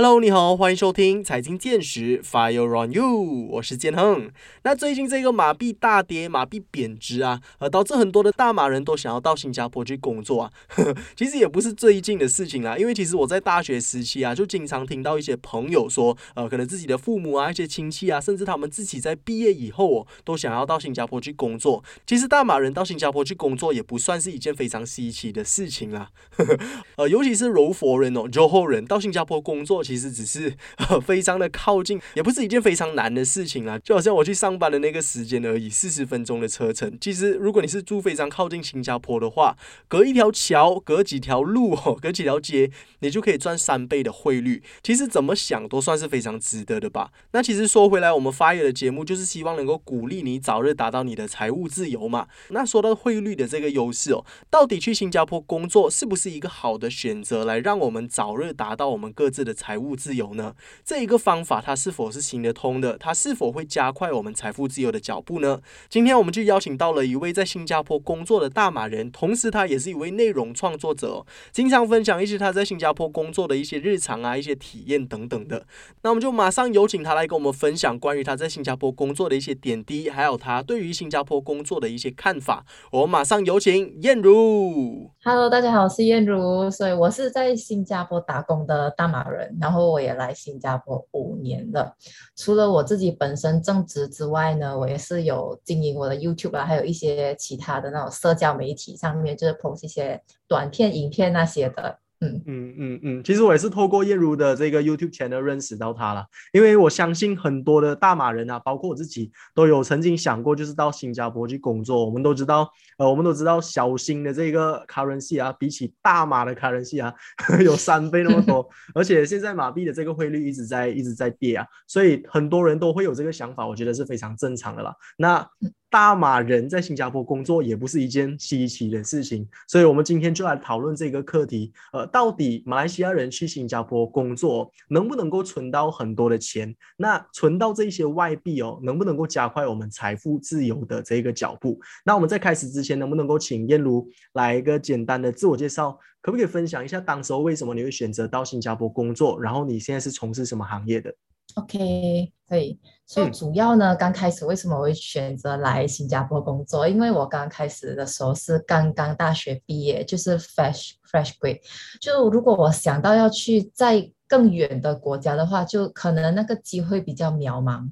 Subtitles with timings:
[0.00, 4.30] Hello，你好，欢迎收听财经见识，Fire on you，我是建亨。
[4.62, 10.52] 那最近这个马币大跌，马币贬值啊，呃，导致很多的大马人都想要到新加坡去工作啊。
[11.18, 21.82] 其实也不是最近的事情啦，因为其实我在大学时期啊，就经常听到一些朋友说，呃，可能自己的父母啊、一些亲戚啊，甚至他们自己在毕业以后哦，都想要到新加坡去工作。
[22.06, 26.10] 其实大马人到新加坡去工作也不算是一件非常稀奇的事情啦。
[26.94, 29.82] 呃，尤其是柔佛人哦、柔佛人到新加坡工作。
[29.88, 33.78] 其实只是呃非常的靠近，也不是一件非常难的事情啦。
[33.78, 36.94] 就好像我去上班的那个时间而已，四十分钟的车程。
[37.00, 39.56] 其实如果你是住非常靠近新加坡的话，
[39.88, 44.62] 隔一条桥，隔几条路，隔几条街，你就可以赚三倍的汇率。
[44.82, 47.10] 其实怎么想都算是非常值得的吧。
[47.30, 52.26] 那其实说回来，我们发育的节目就是希望能够鼓励你早日达到你的财务自由嘛。
[52.50, 59.67] 那说到汇率的这个优势哦，到底去新加坡工作是不是一个好的选择，来让我们早日达到我们各自的财？
[59.68, 60.54] 财务自由呢？
[60.82, 62.96] 这一个方法它是否是行得通的？
[62.96, 65.60] 它是否会加快我们财富自由的脚步呢？
[65.90, 75.66] 今天我们就邀请到了一位在新加坡工作的大马人，同时他也是一位内容创作者，经常分享一些他在新加坡工作的一些日常啊、一些体验等等的。
[76.00, 82.64] 那我们就马上有请他来跟我们分享关于他在新加坡工作的一些点滴，还有他对于新加坡工作的一些看法。
[82.90, 85.10] 我们马上有请燕如。
[85.30, 89.54] Hello，大家好，我是燕如，所以我是在新加坡打工的大马人。
[89.60, 91.94] 然后我也来新加坡五年了，
[92.34, 101.98] 除了我自己本身正职之外呢，我也是有经营我的 YouTube 啊，还有一些其他的那种社交媒体上面，就是 post 一些短片、影片那些的。
[102.20, 112.04] 嗯嗯嗯嗯，其实我也是透过燕如的这个 YouTube channel 认识到他了，因为我相信很多的大马人啊，包括我自己都有曾经想过，就是到新加坡去工作。
[112.04, 117.14] 我们都知道，呃，我们都知道小新的这个 currency 啊，比起大马的 currency 啊，
[117.64, 124.92] 有三倍那么多，而且现在马币的这个汇率一直在一直在跌啊，所以很多人都会有这个想法，我觉得是非常正常的啦。
[125.18, 125.48] 那
[125.90, 131.72] 大马人在新加坡工作也不是一件稀奇的事情，所以我们今天就来讨论这个课题。
[131.92, 136.74] 呃，到底马来西亚人去新加坡工作能不能够存到很多的钱？
[136.96, 141.80] 那存到这些外币哦，能不能够加快我们财富自由的这个脚步？
[142.04, 145.98] 那我们在开始之前，能不能够请燕如来一个简单的自我介绍？
[146.20, 149.40] 可不可以分享一下当时候为什么你会选择到新加坡工作？
[149.40, 151.14] 然后你现在是从事什么行业的
[151.58, 152.78] ？OK，可以。
[153.06, 156.86] 所以主要呢，刚开始为什么我会选择来新加坡工作？
[156.86, 161.60] 因为我刚开始的时候是刚刚大学毕业，就是 fresh fresh grade。
[162.00, 167.88] 就如果我想到要去在更远的国家的话，就可能那个机会比较渺茫，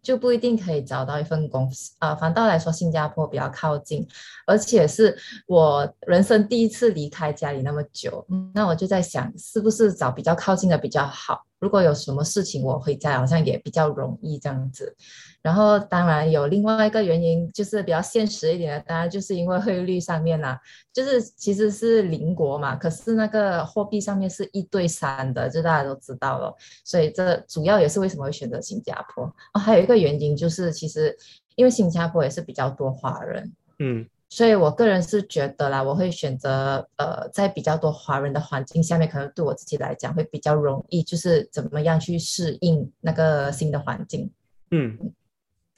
[0.00, 2.14] 就不一定可以找到一份工啊。
[2.14, 4.06] 反倒来说，新加坡比较靠近，
[4.46, 11.44] 而且是我人生第一次离开家里那么久，那我就在想，是不是找比较靠近的比较好？
[11.60, 14.96] 如果有什么事情，我回家好像也比较容易这样子。
[15.42, 20.58] 然后当然有另外一个原因，就是比较现实一点的，当然就是因为汇率上面啦，
[20.92, 26.54] 就是其实是邻国嘛，可是那个货币上面是一对三的，这大家都知道了。
[26.84, 29.60] 所以这主要也是为什么会选择新加坡哦。
[29.60, 31.16] 还有一个原因就是，其实
[31.56, 34.06] 因为新加坡也是比较多华人，嗯。
[34.32, 44.30] 所以，我个人是觉得啦，我会选择呃，在比较多华人的环境下面，可能对我自己来讲会比较容易，就是怎么样去适应那个新的环境。
[44.70, 44.96] 嗯，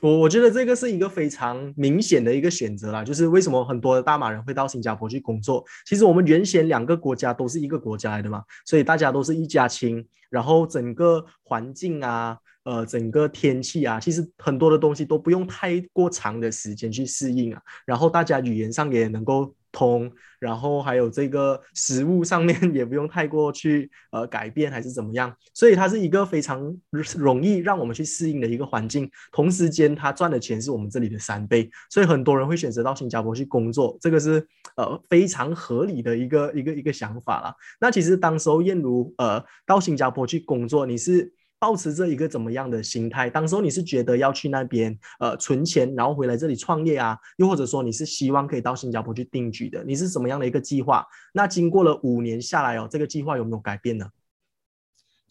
[0.02, 5.64] 我我觉得这个是一个非常明显的一个选择啦，就是为什么很多的大马人会到新加坡去工作。
[5.86, 12.38] 其实我们原先两个国家都是一个国家来的嘛，所以大家都是一家亲，然后整个环境啊。
[12.64, 17.60] 呃，整个天气啊，其实很多的东西都不用太过长的时间去适应啊。
[17.84, 20.08] 然后大家语言上也能够通，
[20.38, 25.34] 然后还有这个食物上面 也不用太过去呃改变还是怎么样。
[25.52, 26.72] 所以它是一个非常
[27.16, 29.10] 容易让我们去适应的一个环境。
[29.32, 34.46] 同时间，他赚的钱是我们这里的三倍，所以很多人会选择到新加坡去工作，这个是
[34.76, 37.52] 呃非常合理的一个一个一个想法了。
[37.80, 41.32] 那其实当时候燕如呃到新加坡去工作，你是？
[41.62, 43.30] 保持着一个怎么样的心态？
[43.30, 47.16] 当时候你是觉得要去那边呃存钱，然后回来这里创业啊？
[47.36, 49.84] 又或者说你是希望可以到新加坡去定居的？
[49.84, 51.06] 你是什么样的一个计划？
[51.32, 54.04] 那经过了五年下来哦，这个计划有没有改变呢？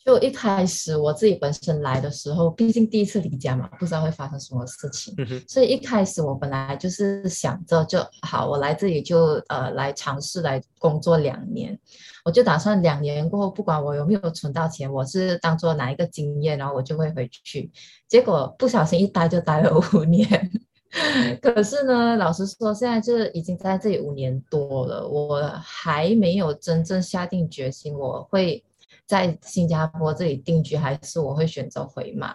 [0.04, 5.14] 就一开始我自己本身来的时候，毕竟第一次离家嘛，不知道会发生什么事情，
[5.48, 11.78] 所以一开始我本来就是想着就好，我来这里就呃来尝试来工作两年，
[12.26, 17.72] 我就打算两年过后，不管我有没有存到钱，我是当做哪一个经验，然后我就会回去。
[18.08, 20.52] 结果不小心一待就待了五年，
[21.42, 28.64] 可是呢，老实说，现在就是已经在这里五年多了，我还没有真正下定决心我会。
[29.12, 32.34] 在新加坡这里定居，还是我会选择回马？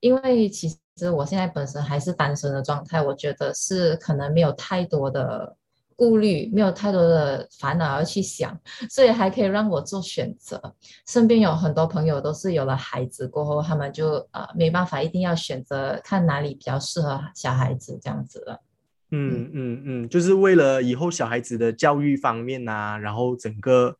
[0.00, 5.54] 因为其实我现在本身还是单身的状态，我觉得是可能没有太多的
[5.94, 10.58] 顾虑，没有太多的烦恼要去想，所以还可以让我做选择。
[11.06, 18.62] 身边有很多朋友都是有了孩子过后，他们就呃没办法，一定要选择看哪里比较适合小孩子这样子了。
[19.10, 23.94] 嗯嗯嗯，就是为了以后小孩子的教育方面呐，然后整个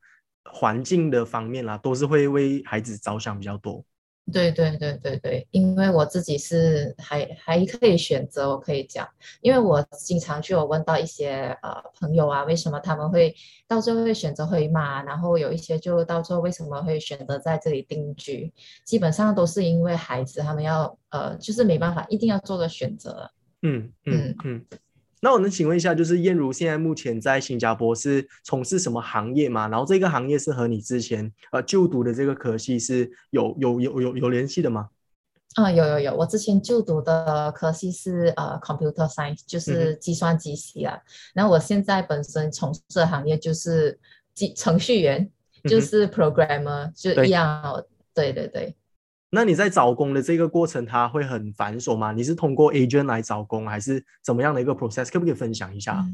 [0.45, 3.85] 环境的方面啦，都是会为孩子着想比较多。
[4.33, 9.07] 对对对对对，因为我自己是还还可以选择，我可以讲，
[9.43, 13.35] 因为我经常去有问到一些呃朋友啊，为什么他们会
[13.69, 18.51] 到最后会选择回马，然后有一些就到最后为什么会选择在这里定居，
[18.83, 23.31] 基本上都是因为孩子他们要呃就是没办法，一定要做个选择。
[23.61, 24.65] 嗯嗯嗯。
[25.25, 29.67] 那我能请问一下，就是燕如现在目前在新加坡是从事什么行业吗？
[29.69, 34.91] 然后这个行业是和你之前呃就读的这个科系是有有有有有联系的吗？
[35.55, 40.99] 啊，有有有，我之前就读的科系是呃 computer science，就是计算机系啊。
[41.33, 43.99] 然后我现在本身从事的行业就是
[44.35, 45.31] 机程序员，
[45.63, 47.83] 就是 programmer，就一样。
[48.13, 48.77] 对对对。
[49.35, 52.13] 那你在找工的这个过程，它会很繁琐吗？
[52.13, 55.13] 你是通过 agent 来找工，还是怎么样的一个 process？
[55.13, 56.07] 可不可以分享一下？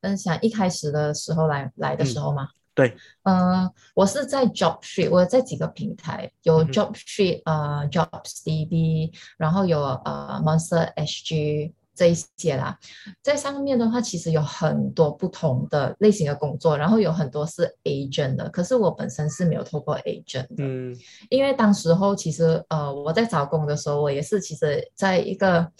[0.00, 2.48] 分享一开始的时候来来的时候吗？
[2.74, 11.72] 对，嗯，我是在 Job Street，我在几个平台有 Job Street，呃，Jobs DB，然后有呃 Monster SG。
[12.00, 12.74] 这一些啦，
[13.22, 18.48] 在上面的话，其实有很多不同的类型的工作，然后有很多是 agent 的。
[18.48, 20.96] 可是我本身是没有透过 agent 的，嗯，
[21.28, 25.70] 因为当时候其实呃我在找工的时候，我也是其实在一个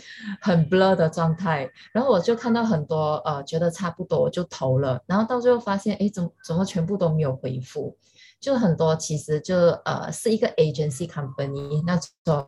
[0.42, 7.96] 很 blur 的状态，然后我就看到很多呃觉得差不多我就投了，然后到最后发现哎怎么怎么全部都没有回复，
[8.38, 9.56] 就很多其实就
[9.86, 12.46] 呃是一个 agency company 那种。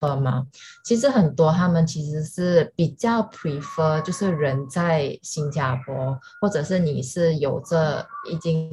[0.00, 0.46] 吗？
[0.84, 8.70] 其实很多他们其实是比较 prefer，就是人在新加坡，或者是你是有着已经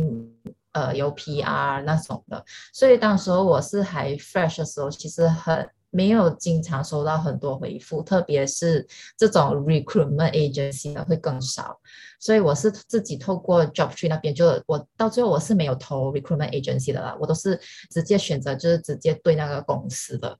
[0.73, 2.43] 呃有 PR 那种的。
[2.73, 8.85] 所以当时候我是还 fresh 的时候，其实很没有经常收到很多回复，特别是
[9.17, 11.79] 这种 recruitment agency 的会更少。
[12.19, 17.59] 所以我是自己透过 job tree 那边，就我到最后我是没有投 recruitment agency 的啦，我都是
[17.89, 20.37] 直接选择就是直接对那个公司的。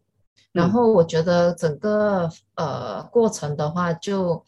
[0.52, 4.44] 然后我觉得整个呃过程的话，就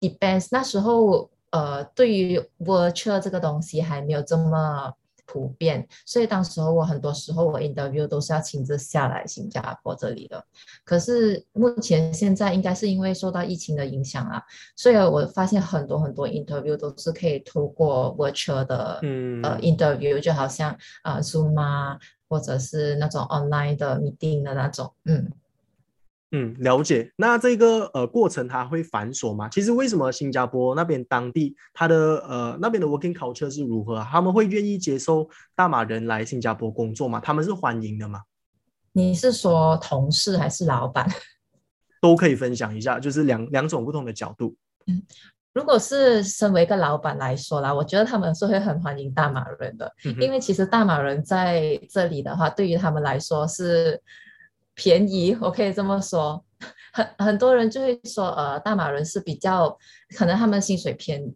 [0.00, 4.92] depends 那时候呃对于 virtual 这个东西还没有这么
[5.24, 10.44] 普遍，所以当时候我很多时候我 interview 都是要亲自下来新加坡这里的。
[10.84, 14.42] 可是目前现在应该是因为受到疫情的影响啊，
[14.76, 18.98] 所以我发现很多很多 interview 都是可以透过 virtual 的
[19.42, 21.98] 呃 interview，就好像啊 Zoom 啊，
[22.28, 25.32] 或者是那种 online 的 meeting 的那种，嗯。
[26.32, 27.12] 嗯，了解。
[27.16, 29.48] 那这个呃过程它会繁琐吗？
[29.48, 34.04] 其实为什么新加坡那边当地它的呃那边的 working culture 是如何？
[34.10, 37.20] 他们会愿意接受大马人来新加坡工作吗？
[37.20, 38.22] 他们是欢迎的吗？
[38.92, 41.08] 你是说同事还是老板？
[42.02, 44.56] 都可以分享一下，就是两两种不同的角度。
[44.88, 45.00] 嗯，
[45.54, 54.02] 如果是身为一个老板来说啦，我觉得他们是会很欢迎大马人的，因为其实大马人在这里的话，对于他们来说是。
[54.76, 56.44] 便宜，我可以这么说，
[56.92, 59.76] 很很多人就会说，呃，大马人是比较
[60.16, 61.34] 可能他们薪水偏，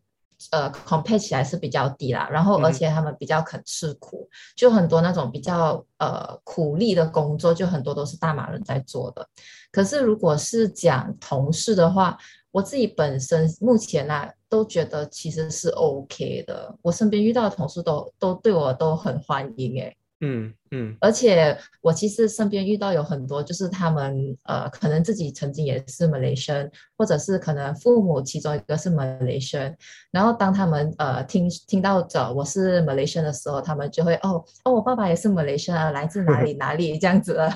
[0.52, 9.26] 呃，compare 起来是比较低啦，然后而且他们比较肯吃苦，就很多那种比较呃苦力的工作，就很多都是大马人在做的。
[9.72, 12.18] 可是如果是讲同事的话，
[12.52, 19.96] 我自己本身目前呢都觉得其实是 OK 的，我身边遇到的同事都都对我都很欢迎，诶。
[20.20, 29.74] 嗯嗯，而且我其实身边遇到有很多，就是他们呃，可能自己曾经也是 Malaysian，或者是可能父母其中一个是 Malaysian，
[30.10, 37.50] 然后当他们呃听听到着我是 Malaysian 的时候，他们就会哦哦，我爸爸也是 Malaysian 啊，来自哪里 哪里这样子了。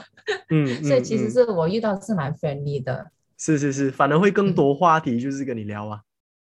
[0.49, 3.07] 嗯，所以其实是我遇到是蛮 friendly 的。
[3.37, 6.01] 是是是，反而会更多话题，就是跟你聊啊。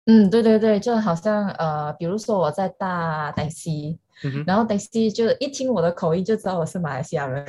[0.10, 4.00] 嗯，对对对，就好像呃，比如说我在大台西。
[4.46, 7.46] 然后 Daisy 就一听我的口音就知道我是马来西亚人，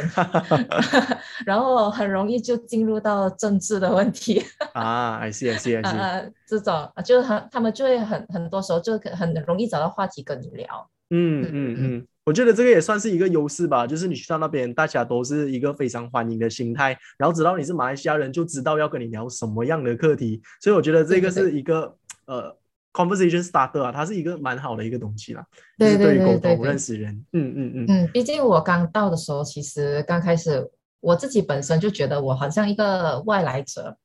[1.44, 4.40] 然后很容易就进入到政治的问题
[4.72, 10.88] 啊，I see I see I see，呃，这种就是很他们就会很很多时候就很容易找到话题跟你聊。
[11.12, 21.96] 嗯嗯嗯，我觉得这个也算是一个优势吧，就是你去到那边，大家都是一个非常欢迎的心态，然后知道你是马来西亚人，就知道要跟你聊什么样的课题，所以我觉得这个是一个
[22.30, 22.56] 呃。
[22.92, 25.46] conversation starter 啊，它是一个蛮好的一个东西啦。
[25.78, 28.10] 对对对对对，认识人，嗯嗯嗯嗯。
[28.12, 30.68] 毕竟我刚到的时候，其实刚开始
[30.98, 33.96] 我自己本身就觉得我好像一个外来者，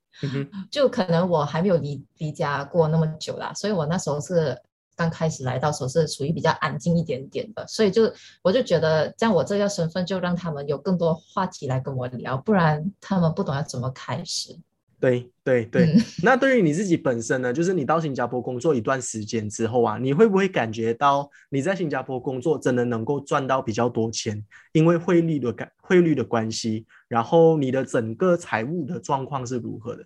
[0.70, 4.56] 就可能我还没有离离家过那么久啦，所以我那时候是
[4.96, 8.04] 刚开始来到时候是属于比较安静一点点的，所以就
[8.44, 14.56] 我就觉得这样我这个身份就让他们有更多话题来跟我聊，不然他们不懂要怎么开始。
[15.00, 17.52] 对对对， 那对于你自己本身呢？
[17.54, 24.44] 就是你到新加坡工作一段时间之后啊，你会不会感觉到你在新加坡工作真的能够赚到比较多钱？
[24.72, 30.04] 因为汇率的感汇率的关系，然后你的整个财务的状况是如何的？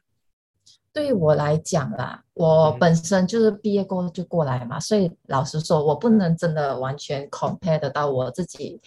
[0.92, 8.82] 对于我来讲啦，我本身就是毕业过就过来嘛，所以老实说，我不能真的完全 compare 得到我自己，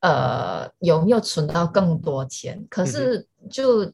[0.00, 2.66] 呃，有没有存到更多钱？
[2.68, 3.90] 可是就。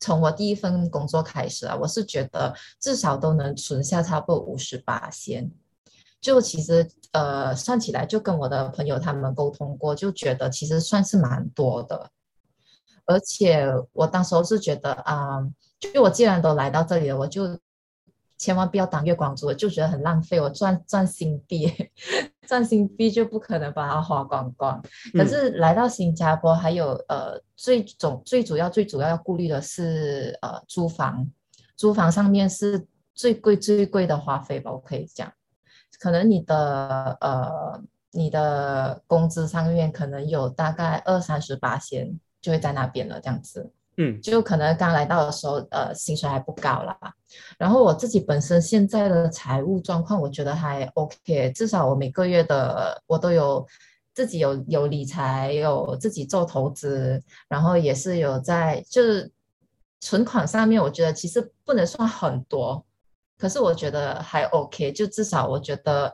[0.00, 5.50] 从我第一份工作开始啊，我是觉得至少都能存下差不多五十八先。
[6.20, 12.10] 就其实呃算起来，就跟我的朋友他们沟通过，就觉得其实算是蛮多的。
[13.06, 15.40] 而且我当时候是觉得啊，
[15.78, 17.58] 就我既然都来到这里了，我就。
[18.36, 20.40] 千万不要当月光族，就觉得很浪费。
[20.40, 21.72] 我赚赚新币，
[22.46, 24.82] 赚新币就不可能把它花光光。
[25.12, 31.26] 可是来到新加坡，还有呃，最总最主要最主要要顾虑的是呃，租房。
[31.76, 34.70] 租房上面是最贵最贵的花费吧？
[34.70, 35.32] 我可以讲，
[35.98, 37.82] 可能你的呃，
[38.12, 43.72] 你的工资上面可能有大概二三十八千，就会在那边了，这样子。
[43.96, 46.98] 嗯，就可能刚来到的时候，呃，薪水还不高啦。
[47.58, 53.66] 然后我自己本身现在的财务状况，我觉得还 OK，至少我每个月的我都有
[54.12, 59.30] 自己有有理财，有自己做投资，然后也是有在就是
[60.00, 62.84] 存款上面，我觉得其实不能算很多，
[63.38, 66.12] 可是我觉得还 OK，就至少我觉得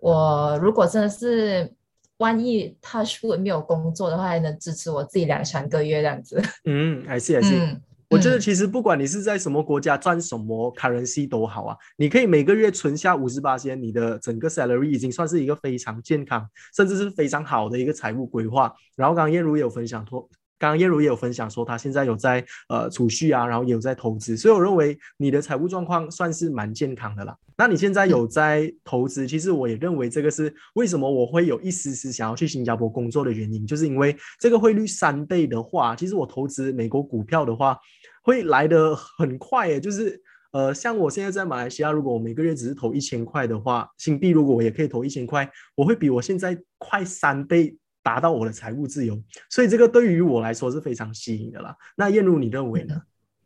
[0.00, 1.74] 我如果真的是。
[2.20, 6.40] 万一他如果没有工作的话，还能支持我自己两三个月这样子。
[6.64, 7.76] 嗯，还是还是，
[8.08, 16.46] 我觉得其实不管你是在什么国家赚什么 currency 都好啊，你可以每个月存下五十八千，你的整个 salary 已经算是一个非常健康，
[16.76, 18.72] 甚至是非常好的一个财务规划。
[18.96, 20.28] 然后刚刚燕如也有分享说。
[20.60, 27.34] 刚刚叶如也有分享说，他现在有在呃储蓄啊，然后也有在投资，所以我认为你的财务状况算是蛮健康的啦。
[27.56, 37.78] 那你现在有在投资，其实我也认为这个是为什么我会有一丝丝想要去新加坡工作的原因，就是因为这个汇率三倍的话，其实我投资美国股票的话
[38.22, 39.80] 会来得很快诶。
[39.80, 40.20] 就是
[40.52, 47.78] 呃，像我现在在马来西亚，如果我每个月只是投一千块的话，新币如果我也可以投一千块，我会比我现在快三倍。
[48.02, 51.76] 达到我的财务自由，所以这个对于我来说是非常吸引的啦。
[51.96, 53.02] 那燕如，你认为呢？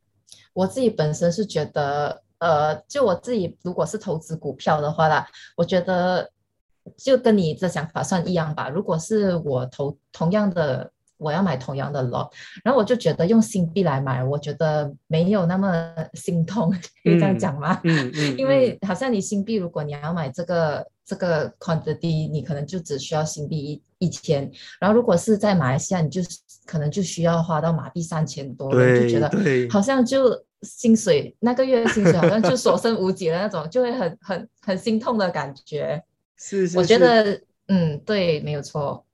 [0.52, 6.30] 我自己本身是觉得，呃，就我自己如果是投资股票的话啦，我觉得
[6.96, 8.68] 就跟你的想法算一样吧。
[8.68, 10.90] 如果是我投同样的。
[11.16, 12.28] 我要买同样的 lot，
[12.64, 16.68] 然后我就觉得用新币来买，我觉得没有那么 心痛，
[17.04, 17.80] 可以这样讲吗？
[17.84, 18.34] 嗯嗯。
[18.36, 26.20] 因为好像你新币，如果你要买这个这个 quantity，你可能就只需要新币一一千，然后如果是在马来西亚，你就
[26.66, 29.30] 可能就需要花到马币三千多，就觉得
[29.70, 30.30] 好像就
[30.62, 36.02] 薪水那个月薪水好像就所剩无几了那种，就会很很很心痛的感觉。
[36.36, 36.76] 是是。
[36.76, 39.04] 我觉得嗯，对，没有错。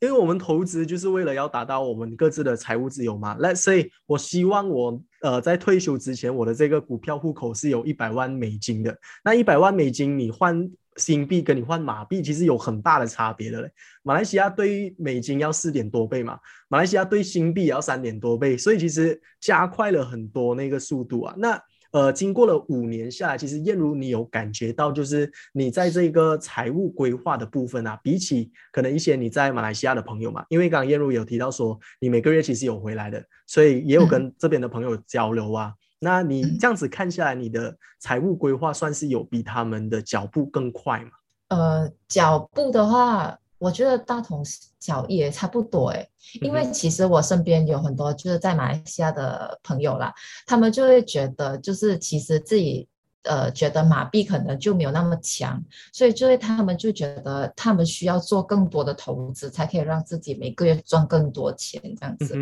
[0.00, 3.36] 因为我们投资就是为了要达到我们各自的财务自由嘛。
[3.38, 8.96] Let's say，我希望我呃在退休之前，我的这个股票户口是有一百万美金的。
[9.22, 10.70] 那一百万美金，你换
[11.00, 13.72] 新币跟你换马币，其实有很大的差别的嘞。
[14.02, 16.38] 马来西亚对美金要四点多倍嘛，
[16.68, 21.34] 马来西亚对新币也要三点多倍，所以其实加快了很多那个速度啊。
[21.36, 21.60] 那
[21.92, 35.72] 呃，经过了五年下来，其实燕如你有感觉到，就是你在这个财务规划的部分啊，比起可能一些你在马来西亚的朋友嘛，因为刚刚燕如有提到说，你每个月其实有回来的，所以也有跟这边的朋友交流啊。
[36.00, 41.10] 那你这样子看下来，你的财务规划算是有比他们的脚步更快吗？
[41.48, 43.38] 呃，脚步的话。
[43.60, 44.42] 我觉得大同
[44.78, 46.08] 小异也差不多哎，
[46.40, 50.10] 因为其实我身边有很多就是在马来西亚的朋友啦，
[50.46, 52.88] 他们就会觉得就是其实自己
[53.24, 62.34] 呃觉得马币可能就没有那么强，所以就会他们就觉得他们需要做更多的投资，才可以让自己每个月赚更多钱这样子。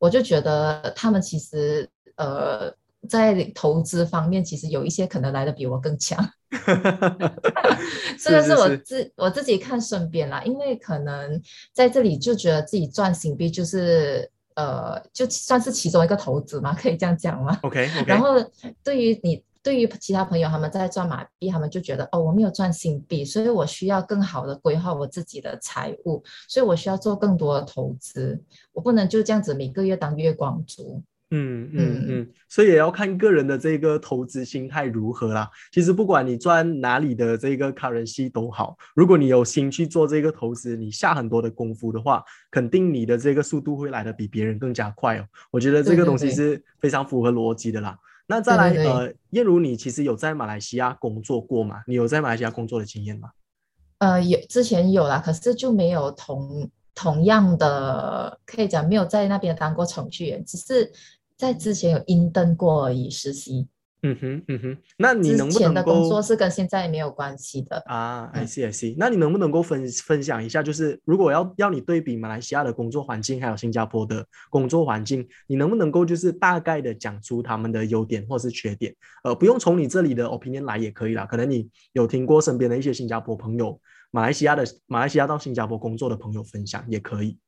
[0.00, 1.88] 我就觉得他们其实
[2.20, 2.74] 呃。
[3.08, 6.22] 在投资方面，其实有一些可能来的比我更强，
[8.20, 11.40] 这个是我自我自己看身边啦，因为可能
[11.72, 18.34] 在这里就觉得自己赚新币就是呃，就算是其中一个投资嘛，可以这样讲吗？OK，然后
[18.84, 28.38] 对于你对于其他朋友他们在赚马币，他们就觉得哦，我没有赚新币，所以我需要更好的规划我自己的财务，所以我需要做更多的投资，
[28.74, 31.02] 我不能就这样子每个月当月光族。
[31.32, 35.48] 嗯嗯嗯，所以也要看个人的这个投资心态如何啦。
[35.70, 45.24] 其实不管你赚哪里的这个 currency 都好，如果你有心去做这个投资，你下很多的功夫的话，肯定你的这个速度会来的比别人更加快哦。
[45.52, 47.96] 我觉得这个东西是非常符合逻辑的啦。
[48.26, 51.82] 那再来呃，燕如你其实有在马来西亚工作过吗？
[51.86, 53.30] 你有在马来西亚工作的经验吗？
[53.98, 60.90] 呃，有之前有啦，可是就没有同同样的可以讲没有在那边当过程序员，只是。
[61.40, 63.66] 在之前有应登过而已，实习。
[64.02, 68.94] 嗯哼，嗯哼，那你能不能之前的工作是跟现在没有关系的啊？I see, I see。
[68.98, 78.94] 那你能不能够分分享一下，就是如果要要你对比马来西亚的工作环境，还有新加坡的工作环境，你能不能够就是大概的讲出他们的优点或是缺点？
[79.24, 81.26] 呃，不用从你这里的 opinion 来也可以啦。
[81.26, 83.78] 可能你有听过身边的一些新加坡朋友，
[84.10, 87.38] 马来西亚的马来西亚到新加坡工作的朋友分享也可以。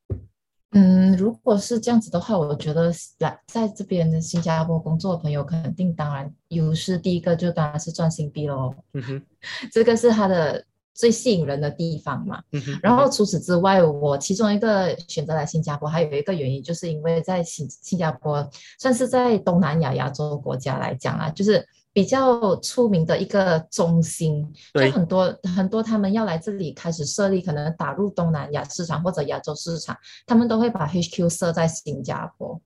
[0.72, 8.74] 嗯，如果是这样子的话，我觉得来在这边的新加坡工作的朋友，肯定当然优势第一个就当然是赚新币喽。
[8.94, 9.22] 嗯哼，
[9.70, 10.64] 这个是他的
[10.94, 12.42] 最吸引人的地方嘛。
[12.52, 18.48] 嗯哼，然后除此之外，我其中一个选择来新加坡还有一个原因，就是因为在新新加坡
[18.78, 21.66] 算是在东南亚亚洲国家来讲啊，就是。
[21.94, 29.94] 比较出名的一个中心，就很多很多他们要来这里开始设立，可能打入东南亚市场或者亚洲市场，
[30.26, 32.58] 他们都会把 HQ 设在新加坡，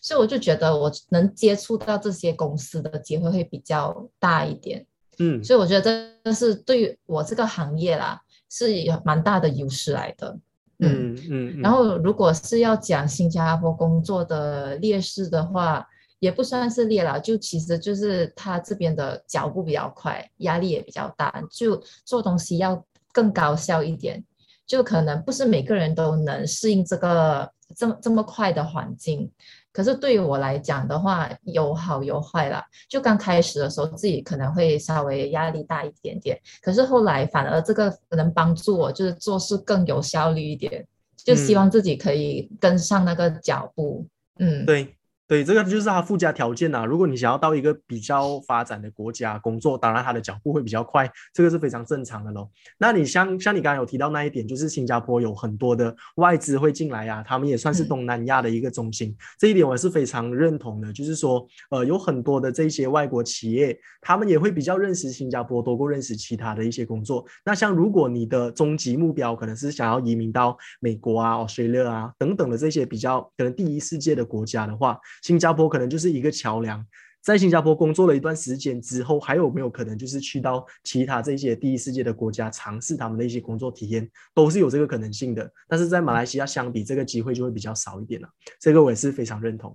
[0.00, 4.86] 所以我就觉得我能接触到这些公司的机会会比较大一点，
[5.18, 8.18] 嗯，所以我觉得这是对于我这个行业啦
[8.48, 10.38] 是有蛮大的优势来的，
[10.78, 15.86] 嗯嗯，然后如果是要讲新加坡工作的劣势的话。
[16.20, 24.22] 也不算是裂了，就其实就是他这边的脚步比较快，压力也比较大，就做东西要更高效一点，
[24.66, 29.28] 就可能不是每个人都能适应这个这么这么快的环境。
[29.72, 32.64] 可是对于我来讲的话，有好有坏啦。
[32.88, 40.84] 就刚开始的时候，自己可能会稍微压力大一点点，可是后来反而这个能帮助我，就是做事更有效率一点，
[41.16, 44.04] 就希望自己可以跟上那个脚步。
[44.40, 44.94] 嗯，对。
[45.30, 46.84] 对，这个就是它附加条件呐。
[46.84, 52.50] 如果你想要到一个比较发展的国家工作，当然它的脚步会比较快，这个是非常正常的咯。
[52.78, 60.92] 那你像像你刚刚有提到那一点，就是新加坡有很多的外资会进来呀，他们也算是东南亚的一个中心，这一点我是非常认同的。
[60.92, 67.24] 就是说，呃，有很多的这些外国企业，他们也会比较认识新加坡多过认识其他的一些工作。
[67.44, 76.84] 那像如果你的终极目标可能是想要移民到美国啊、Australia 啊等等的这些比较可能第一世界的国家的话，新加坡可能就是一个桥梁，
[77.20, 85.50] 在新加坡工作了一段时间之后，还有没有可能就是去到其他这些第一世界的国家尝试他们的一些工作体验，都是有这个可能性的。
[85.68, 88.28] 但是在马来西亚相比，这个机会就会比较少一点了。
[88.58, 89.74] 这个我也是非常认同。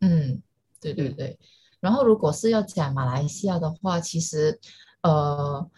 [0.00, 0.40] 嗯，
[0.80, 1.38] 对对对。
[1.80, 4.58] 然后如果是要讲马来西亚的话，其实
[5.02, 5.70] 呃。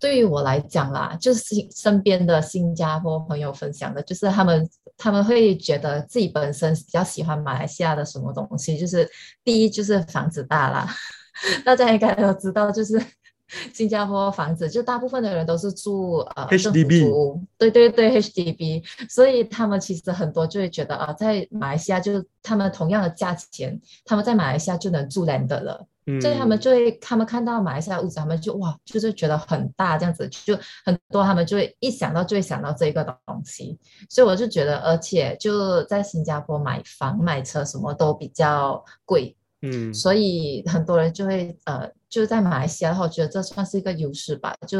[0.00, 9.08] 对于我来讲啦，就是身边的新加坡朋友分享的，就是他们他们会觉得自己本身比较喜欢马来西亚的什么东西，就是
[9.44, 10.88] 第一就是房子大啦，
[11.64, 13.00] 大家应该都知道，就是
[13.72, 25.86] 新加坡房子就大部分的人都是住呃政府屋，对对对 HDB，所以他们其实很多就会觉得啊，在马来西亚就是他们同样的价钱，他们在马来西亚就能住 land 了。
[26.20, 33.78] 所以他们就会，他们看到马来西亚屋子，他们就哇，就是觉得很大这样子，就很多他们就会一想到就会想到这个东西。
[34.08, 44.54] 所以我就觉得，而且就在新加坡买房买车什么都比较贵，嗯，所以很多人就会呃，就在马来西亚的话，我觉得这算是一个优势吧。
[44.66, 44.78] 就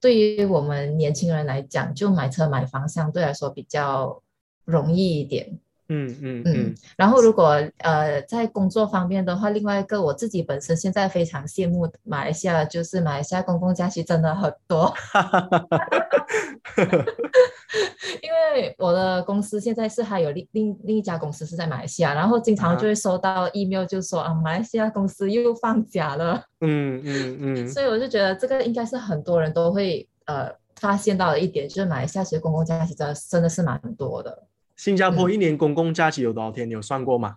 [0.00, 4.22] 对于我们年轻人来讲，就买车买房相对来说比较
[4.64, 5.58] 容易一点。
[5.92, 14.94] 嗯嗯嗯，然后如果呃在工作方面的话，另外一个我自己本身现在非常羡慕马来西亚，就是马来西亚公共假期真的很多，
[18.22, 34.44] 因为我的公司现在是还有另另另一家公司是在马来西亚，然后经常就会收到 email 就说啊马来西亚公司又放假了，嗯嗯嗯，所以我就觉得这个应该是很多人都会呃发现到的一点，就是马来西亚其实公共假期真的真的是蛮多的。
[34.80, 36.66] 新加坡一年公共假期有多少天？
[36.66, 37.36] 你有算过吗？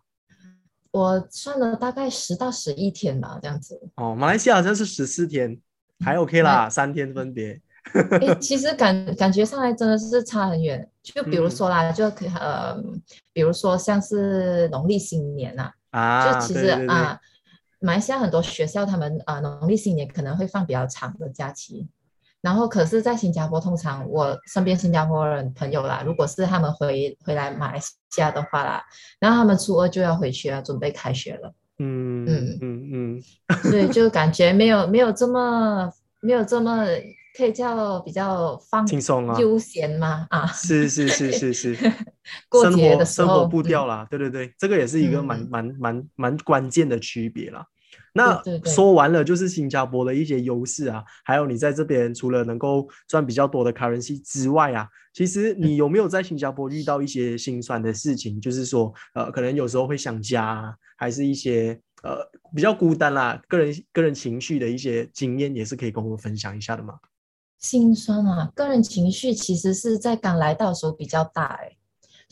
[0.91, 3.77] 我算了大概十到十一天吧，这样子。
[3.95, 5.59] 哦，马来西亚好像是十四天，
[5.99, 7.59] 还 OK 啦，三天分别。
[8.21, 10.89] 哎，其实感感觉上来真的是差很远。
[11.01, 12.05] 就比如说啦，就
[12.39, 12.81] 呃，
[13.33, 17.19] 比如说像是农历新年呐，啊，就其实啊，
[17.81, 21.89] 马来西亚很多学校他们啊农历新年可能会放比较长的假期，
[22.43, 28.83] 然后可是，在新加坡通常我身边新加坡人朋友啦，如果是他们回回来马来西亚的话啦，
[29.17, 31.53] 然后他们初二就要回去了，准备开学了。
[31.79, 33.23] 嗯嗯嗯嗯，
[33.71, 36.85] 所以就感觉没有没有这么没有这么
[37.37, 40.27] 可以叫比较放轻松啊，悠闲吗？
[40.29, 41.77] 啊，是是是是是，
[42.49, 47.65] 过节的时候生活步调啦，对对对，这个也是一个蛮蛮蛮蛮关键的区别啦。
[48.13, 58.39] 那说完了就是新加坡的一些优势啊，还有你在这边除了能够赚比较多的 currency 之外啊，其实你有没有在新加坡遇到一些心酸的事情？
[58.39, 62.19] 就是说，呃，可能有时候会想家，啊还是一些呃
[62.55, 66.93] 比较孤单啦，个人个人情绪的一些经验，也是可以跟我们分享一下的吗？
[67.59, 71.75] 心酸啊，个人情绪其实是在刚来到的时候比较大哎。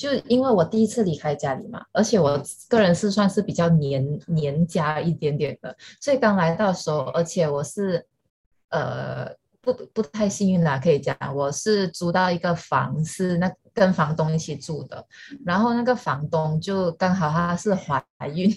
[0.01, 8.03] 就因为我第一次离开家里嘛，而且我个人是算是比较黏黏家一点点的，所以刚来到的时候，而且我是
[8.69, 15.05] 呃不不太幸运啦，可以讲我是租到一个房，是那跟房东一起住的，
[15.45, 18.51] 然后那个房东就刚好她是怀孕。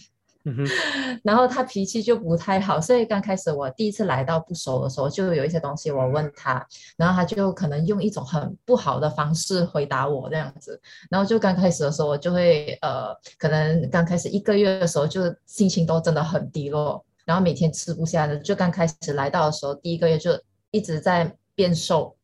[1.24, 6.62] 然后他脾气就不太好，所以刚开始我第一次来到不熟的时候，就有一些东西我问他，
[6.98, 10.78] 然后他就可能用一种很不好的方式回答我这样子，
[11.10, 20.38] 然后就刚开始的时候我就会呃，可能刚开始一个月的时候就心情都真的很低落，然后每天吃不下的，就刚开始来到的时候第一个月就
[20.72, 22.16] 一直在变瘦，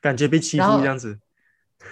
[0.00, 1.18] 感觉被欺负这样子，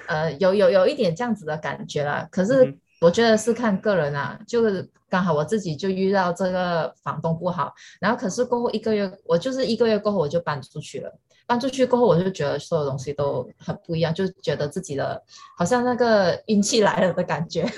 [0.07, 2.79] 呃，有有有一点这样子的感觉啦，可是。
[3.05, 11.13] 我觉得是看个人啊，就是刚好我自己就遇到这个房东不好，然后可是过后一个月，我就是一个月过后我就搬出去了。
[11.47, 15.23] 搬出去过后，我就觉得所有东西都很不一样，就觉得自己的
[15.59, 17.71] 好像那个运气来了的感觉。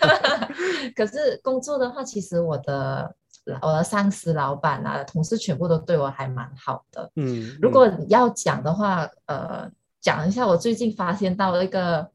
[0.96, 3.14] 可是工作的话，其实我的
[3.60, 7.10] 我的上司、老板啊、同事全部都对我还蛮好的。
[7.16, 12.08] 嗯，如果要讲的话，呃，讲一下我最近发现到一个。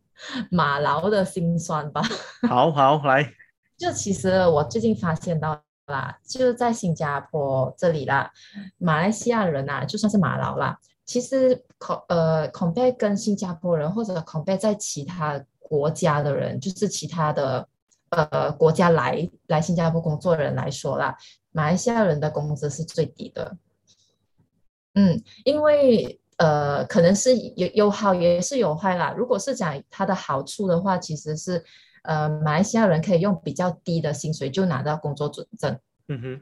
[0.50, 2.02] 马劳的心酸吧。
[2.48, 3.34] 好好来，
[3.78, 8.32] 就其实我最近发现到啦，就是在新加坡这里啦，
[8.78, 17.68] 马来西亚人呐，就算是马劳啦，其实恐呃恐贝跟新加坡人或者恐贝在其他国家的人，就是其他的
[18.10, 21.18] 呃国家来来新加坡工作的人来说啦，
[21.52, 23.58] 马来西亚人的工资是最低的。
[24.94, 26.21] 嗯，因为。
[26.42, 29.14] 呃，可能是有有好也是有坏啦。
[29.16, 31.64] 如果是讲它的好处的话，其实是
[32.02, 35.78] 呃，马来西亚人可以用比较低的薪水就拿到工作准证。
[36.08, 36.42] 嗯哼。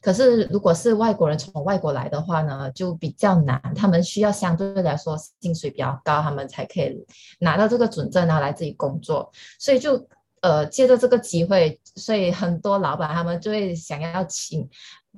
[0.00, 3.60] 可是如果是外国人从外国来的话呢，就比较难。
[3.76, 7.06] 他们需要相对来说薪水比较高，他们才可以
[7.40, 9.30] 拿到这个准证，然后来自己工作。
[9.58, 10.08] 所以就
[10.40, 14.66] 呃，借着这个机会，所以很多老板他们就会想要请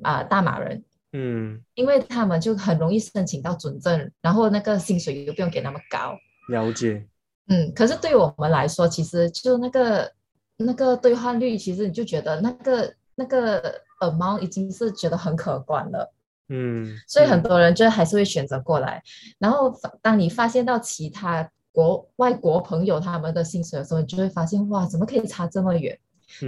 [0.02, 0.82] 啊大马人。
[1.12, 6.16] 嗯，因为他们就很容易申请到准证，然后那个薪水又不用给那么高。
[6.48, 7.04] 了解。
[7.48, 10.12] 嗯，可是对于我们来说，其实就那个
[10.56, 16.14] 那个兑换率，其实你就觉得那个那个 amount 已经是觉得很可观了。
[16.48, 16.96] 嗯。
[17.08, 19.02] 所以很多人就还是会选择过来。
[19.38, 25.98] 然后当你发现到其他国外国朋友他们的薪水的时候，你就会发现哇，怎么可以差这么远？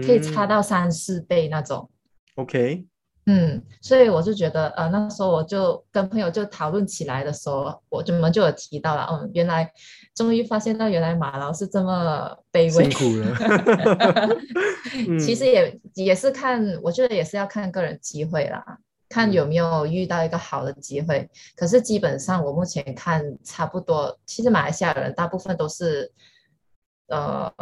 [0.07, 1.91] 可以差到三四倍那种。
[2.37, 2.87] OK。
[3.27, 9.73] 嗯，所以我就觉得，呃，那时候我就跟朋友就讨论起来的时候，我怎么就有提到了，嗯，原来
[10.15, 14.37] 终于发现到原来马劳是这么卑微，辛苦了。
[15.25, 21.31] 其实也也是看，我觉得也是要看个人机会啦，看有没有遇到一个好的机会。
[21.55, 26.11] 可是基本上我目前看差不多，其实马来西亚人大部分都是，
[27.07, 27.53] 呃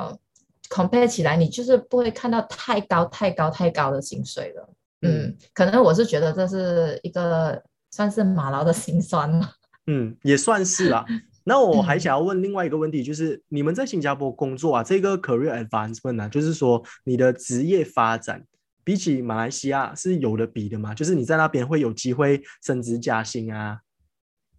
[0.71, 4.71] ，compare 起来，你就是不会看到太高、太高、太高的薪水了。
[5.03, 9.51] 嗯，可能我是觉得这是一个算是马劳的心酸嘛。
[9.87, 11.05] 嗯，也算是啦。
[11.45, 18.45] 那我还想要问另外一个问题，就是你们在新加坡工作啊，这个 career advancement 啊，就是说你的职业发展
[18.85, 20.95] 比起马来西亚是有的比的吗？
[20.95, 23.81] 就是你在那边会有机会升职加薪啊，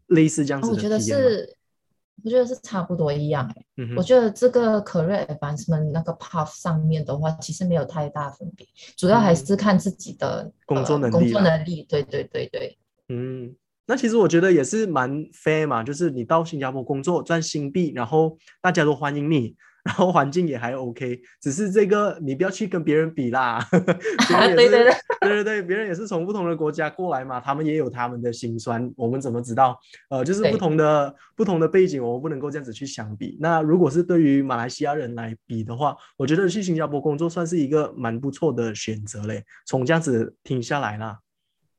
[0.08, 1.58] 类似这样子的我觉得是。
[2.24, 8.66] 我觉得是差不多一样哎，我觉得这个 career advancement 那个 path 上面的话，其实没有太大分别，
[8.98, 11.14] 主要还是看自己的工作能力。
[11.14, 12.78] 工作能力，对对对对。
[13.10, 13.56] 嗯，
[13.86, 23.60] 那其实我觉得也是蛮 fair 嘛，就是你到新加坡工作赚新币，然后大家都欢迎你，然后环境也还 OK，只是这个你不要去跟别人比啦。
[23.72, 29.80] 对对对，对对对，别人也是从不同的国家过来嘛，他们也有他们的辛酸，我们怎么知道？
[30.10, 33.38] 呃，就是不同的不同的背景，我们不能够这样子去相比。
[33.40, 39.44] 那如果是对于马来西亚人来比的话，我觉得去新加坡工作算是一个蛮不错的选择嘞。
[39.66, 41.18] 从这样子听下来啦，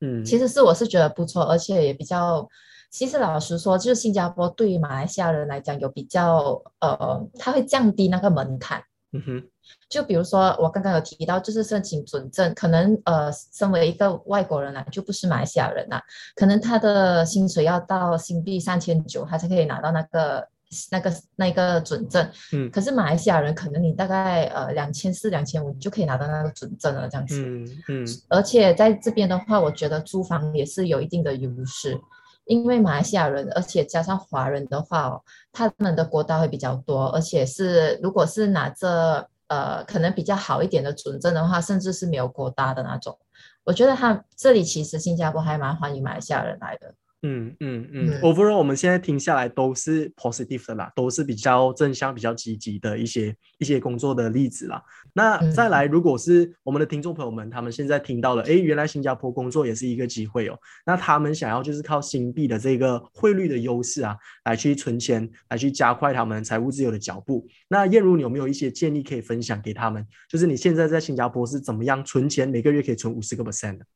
[0.01, 2.49] 嗯，其实是我是觉得不错，而且也比较。
[2.93, 8.85] 其实老实说，就是新加坡对于马来西亚人来讲有比较呃，它会降低那个门槛。
[9.15, 9.43] 嗯哼，
[9.89, 16.03] 就比如说我刚刚有提到，就是申请准证，可能呃，身为一个外国人啊，就不是马来西亚人啊，
[16.35, 20.47] 可能他的薪水要到新币三千九，他才可以拿到那个
[20.91, 22.27] 那个那个准证。
[22.53, 27.43] 嗯，可是马来西亚人可能你大概呃两千四、两千五，你就可以拿到那个准证了，这样子。
[27.43, 31.99] 嗯嗯，而且在这边的话，我觉得租房也是有一定的优势。
[32.45, 43.19] 因为马来西亚人，而且加上华人的话哦，他们的国大会比较多，而且是如果是拿着呃可能比较好一点的准证的话，甚至是没有国大的那种。
[43.65, 46.95] 我觉得他这里其实新加坡还蛮欢迎马来西亚人来的。
[47.25, 54.83] 嗯嗯嗯，overall 我们现在听下来都是 positive 的啦，都是比较正向、比较积极的一些一些工作的例子啦。
[55.13, 60.59] 那再来，如果是我们的听众朋友们，他们现在听到了，哎，原来新加坡工作也是一个机会哦。
[60.85, 67.47] 那他们想要就是靠新币的这个汇率的优势啊，来去存钱，来去加快他们财务自由的脚步。
[67.69, 70.05] 那燕如，你有没有一些建议可以分享给他们？
[70.29, 73.87] 就是你现在在新加坡是怎么样存钱，每个月可以存五十个 percent 的？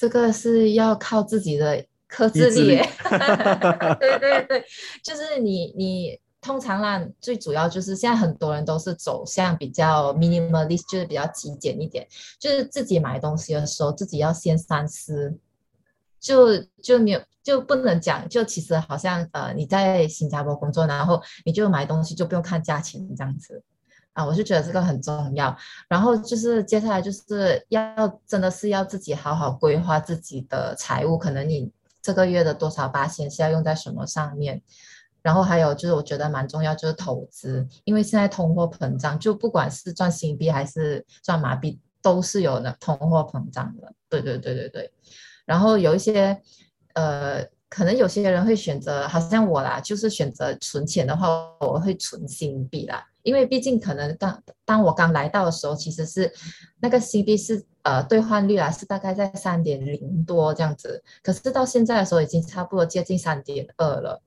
[0.00, 2.68] 这个是要靠自己的克制力，
[4.00, 4.64] 对对对，
[5.04, 12.08] 就是你你通常啦，最主要就是现在很多人都是走向比较 minimalist，就是比较极简一点，
[12.38, 15.36] 就是自己买东西的时候自己要先三思，
[16.18, 23.62] 就就没有就不能讲，就其实好像呃你在新加坡工作，然后你就买东西就不用看价钱这样子。
[24.26, 25.56] 我是觉得这个很重要。
[25.88, 27.84] 然后就是接下来就是要
[28.26, 31.70] 真的是要自己好好规划自己的财务，可能你
[32.02, 34.62] 这个月的多少八千是要用在什么上面。
[35.22, 43.92] 然后还有就是我觉得蛮重要就是投资，因为现在通货膨胀，就不管是赚新币还是赚马币，都是有的通货膨胀的。
[44.08, 44.92] 对对对对对。
[45.44, 46.40] 然后有一些
[46.94, 47.44] 呃。
[47.70, 51.28] 可能有些人会选择，好像我啦，就是选择存钱的话，
[51.60, 56.32] 我会存新币啦，因为毕竟可能当当我刚来到的时候，其实是
[56.80, 64.22] 那个新币是呃兑换率啊是大概在三点零多这样子，可是到现在的时候已经差不多接近三点二了，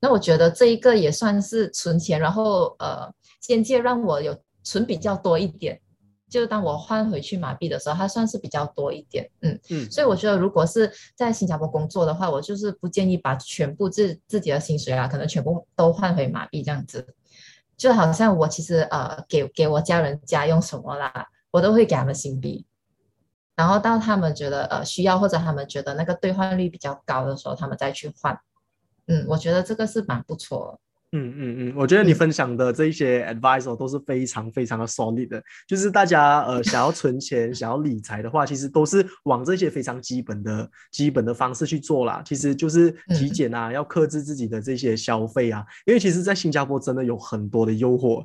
[0.00, 5.80] 那我觉得这一个也算是存钱，然后呃间接让我有存比较多一点。
[6.28, 17.06] 就是当我换回去马币的时候，它算是比较多一点，嗯嗯，所以我觉得如果是在新加坡工作的话，我就是不建议把全部自自己的薪水啊，可能全部都换回马币这样子。
[17.76, 22.66] 就好像我其实呃给给我家人家用什么啦，我都会给他们新币，
[23.54, 28.38] 然后到他们觉得呃需要或者他们觉得那个兑换率比较高的时候，他们再去换。
[29.06, 30.80] 嗯，我觉得这个是蛮不错。
[31.12, 42.20] 嗯嗯嗯，我觉得你分享的这一些 advice 都是非常非常的 solid 的，就是大家呃想要存钱、 想要理财的话，其实都是往这些非常基本的基本的方式去做啦。
[42.26, 48.24] 其实就是体检啊，要克制自己的这些消费啊，因为其实，在新加坡真的有很多的诱惑。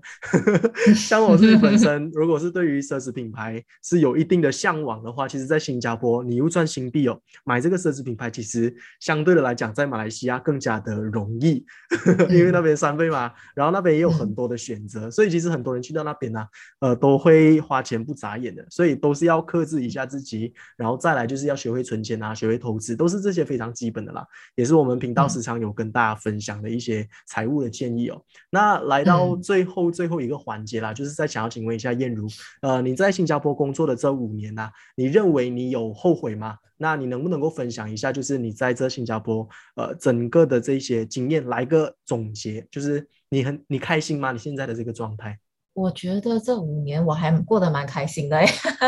[0.95, 11.63] 像我自己本身，如果是对于奢侈品牌是有一定的向往的话，其实，在新加坡你又赚新币哦，买这个奢侈品牌，其实相对的来讲，在马来西亚更加的容易，
[12.27, 12.70] 因为那边。
[12.75, 16.45] 三倍嘛，然后那边也有很多的选择，所以其实很多人去到那边呢，
[16.79, 28.21] 呃，都会花钱不眨眼的，所以都是要克制一下自己，然后再来就是要学会存钱啊，学会投资，都是这些非常基本的啦，也是我们频道时常有跟大家分享的一些财务的建议哦。
[28.49, 32.27] 那来到最后最后一个环节啦，就是在想要请问一下燕如，
[32.61, 36.57] 呃，你在新加坡工作的这五年呢，你认为你有后悔吗？
[36.81, 44.31] 那你能不能够分享一下，就是你在这新加坡，呃，整个的这些经验来个总结，就是你很你开心吗？
[44.31, 45.37] 你现在的这个状态？
[45.73, 48.41] 我觉得这五年我还过得蛮开心的，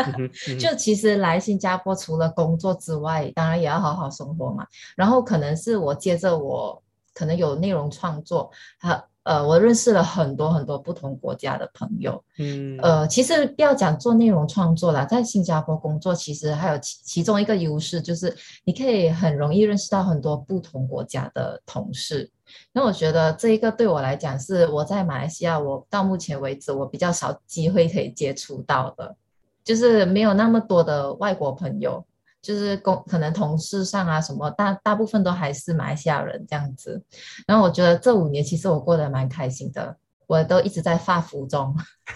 [0.58, 4.66] 就其实来新加坡除了工作之外，当然也要好好生活嘛。
[4.96, 6.82] 然后可能是我接着我
[7.14, 9.02] 可能有内容创作，还。
[9.24, 22.30] 呃，我认识了很多很多不同国家的朋友，嗯，呃，其实不要讲做内容创作啦，在新加坡工作，其实还有其其中一个优势就是你可以很容易认识到很多不同国家的同事。
[22.72, 29.16] 那我觉得这一个对我来讲是我在马来西亚，我到目前为止我比较少机会可以接触到的，
[29.64, 32.04] 就是没有那么多的外国朋友。
[32.44, 37.02] 就是工可能同事上啊什么大大部分都还是马来西亚人这样子，
[37.46, 41.74] 然后我觉得这五年其实我过得蛮开心的，我都一直在发福中。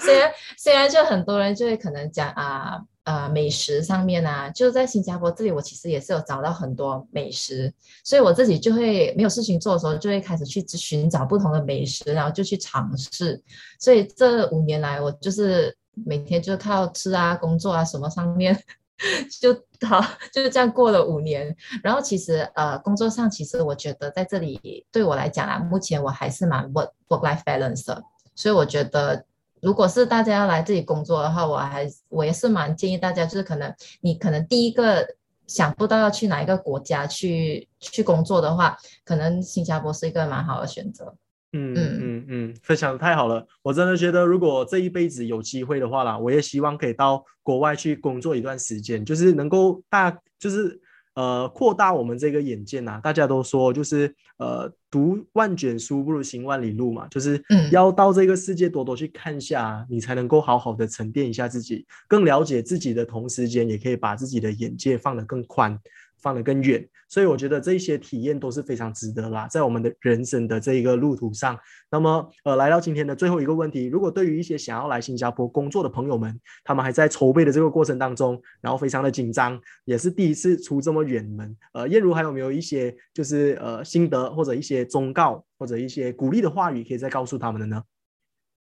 [0.00, 2.80] 虽然虽然就很多人就会可能讲啊。
[3.06, 13.40] 呃，美食上面啊，就在新加坡这里，我其实也是有找到很多美食，所以我自己就会没有事情做的时候，就会开始去寻找不同的美食，然后就去尝试。
[13.78, 15.72] 所以这五年来，我就是
[16.04, 18.60] 每天就靠吃啊、工作啊什么上面，
[19.40, 19.54] 就
[19.86, 20.00] 好
[20.32, 21.54] 就是这样过了五年。
[21.82, 28.02] 然后其实呃，工作上其实我觉得在这里对我来讲啊，目前我还是蛮 work work life balance 的，
[28.34, 29.24] 所以我觉得。
[29.62, 35.04] 如果是大家要来这里工作的话，我还我也是蛮建议大家，就是可能你可能第一个
[35.46, 41.12] 想不到要去哪一个国家去去工作的话，可能新加坡是一个蛮好的选择。
[41.52, 50.80] 嗯嗯嗯嗯，分享的太好了，我真的觉得如果这一辈子有机会的话啦，我也希望可以到国外去工作一段时间，就是能够大就是。
[51.16, 65.80] 呃，扩大我们这个眼界呐，大家都说就是呃，读万卷书不如行万里路嘛，就是要到这个世界多多去看下，你才能够好好的沉淀一下自己，更了解自己的同时间，也可以把自己的眼界放得更宽。
[66.18, 71.58] 放得更远，所以我觉得这些体验都是非常值得啦，在我们的人生的这一个路途上。
[71.90, 87.82] 那么，呃，来到今天的最后一个问题，如果对于一些想要来新加坡工作的朋友们，他们还在筹备的这个过程当中，然后非常的紧张，也是第一次出这么远门，呃，燕如还有没有一些就是呃心得或者一些忠告或者一些鼓励的话语，可以再告诉他们的呢？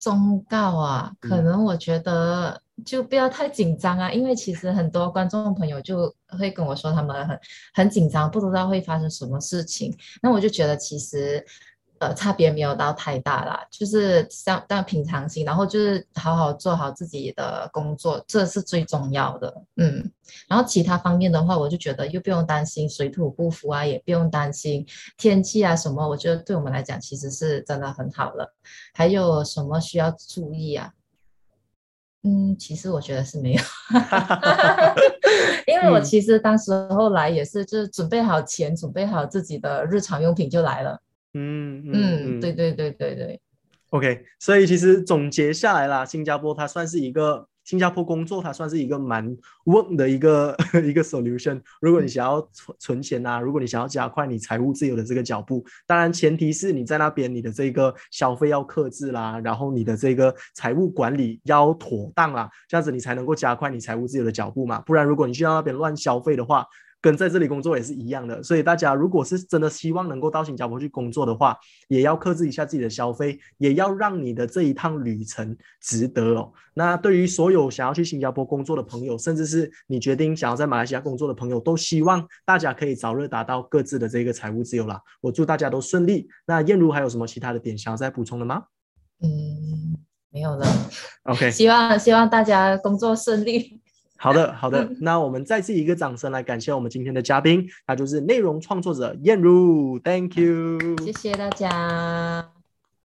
[0.01, 7.39] 忠告啊，可能我觉得就不要太紧张啊，因为其实很多观众朋友就会跟我说他们很
[7.75, 9.97] 很紧张，不知道会发生什么事情。
[10.21, 11.45] 那我就觉得其实。
[11.99, 19.63] 呃，差别没有到太大啦，就是像但平常心，然后就是好好做好自己的工作，这是最重要的。
[19.77, 20.11] 嗯，
[20.49, 24.85] 然后其他方面的话，我就觉得又不用担心水土不服啊，也不用担心
[25.17, 28.53] 天气啊什么，我觉得对我们来讲其实是真的很好了。
[28.95, 30.93] 还有什么需要注意啊？
[32.25, 33.61] 嗯，其实我觉得是没有，
[35.67, 41.03] 因为我其实当时后来也是，就是准备好钱，准备好自己的日常用品就来了。
[41.35, 43.41] 嗯嗯，对对对对对
[43.91, 50.55] ，OK，所以其实总结下来啦，新加坡它算是一个新加坡工作，它算是一个蛮 work 的一个
[50.85, 51.59] 一个 solution。
[51.81, 64.83] 如果你想要存存钱啊，如果你想要加快你财务自由的这个脚步，当然前提是你在那边你的这个消费要克制啦，然后你的这个财务管理要妥当啦，这样子你才能够加快你财务自由的脚步嘛。
[64.83, 66.67] 不然如果你去到那边乱消费的话，
[67.03, 76.53] 跟在这里工作也是一样的，所以大家如果是真的希望能够到新加坡去工作的话，也要克制一下自己的消费，也要让你的这一趟旅程值得哦。
[76.75, 85.03] 那对于所有想要去新加坡工作的朋友，甚至是你决定想要在马来西亚工作的朋友，都希望大家可以早日达到各自的这个财务自由啦。
[85.21, 86.29] 我祝大家都顺利。
[86.47, 88.63] 那燕如还有什么其他的点想要再补充的吗？
[89.21, 89.99] 嗯，
[90.31, 90.65] 没有了。
[91.25, 93.82] OK，希望希望大家工作顺利。
[94.23, 102.62] 好的， 好的，那我们再次一个掌声来感谢我们今天的嘉宾，那就是内容创作者燕如，Thank you，谢谢大家。